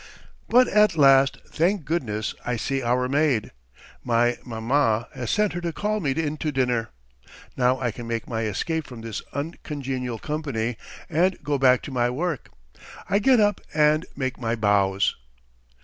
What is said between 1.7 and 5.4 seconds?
goodness! I see our maid. My maman has